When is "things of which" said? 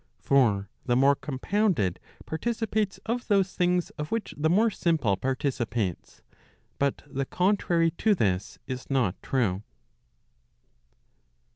3.53-4.33